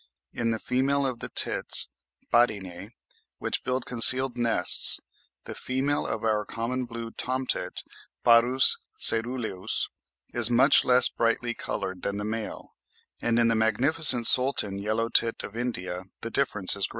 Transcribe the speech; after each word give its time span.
In 0.33 0.49
the 0.49 0.57
family 0.57 1.07
of 1.11 1.19
the 1.19 1.29
tits 1.29 1.87
(Parinae), 2.33 2.89
which 3.37 3.63
build 3.63 3.85
concealed 3.85 4.35
nests, 4.35 4.99
the 5.43 5.53
female 5.53 6.07
of 6.07 6.23
our 6.23 6.43
common 6.43 6.85
blue 6.85 7.11
tomtit 7.11 7.83
(Parus 8.25 8.77
caeruleus), 8.99 9.89
is 10.31 10.49
"much 10.49 10.83
less 10.83 11.07
brightly 11.07 11.53
coloured" 11.53 12.01
than 12.01 12.17
the 12.17 12.25
male: 12.25 12.71
and 13.21 13.37
in 13.37 13.47
the 13.47 13.53
magnificent 13.53 14.25
Sultan 14.25 14.79
yellow 14.79 15.07
tit 15.07 15.43
of 15.43 15.55
India 15.55 16.05
the 16.21 16.31
difference 16.31 16.75
is 16.75 16.87
greater. 16.87 16.89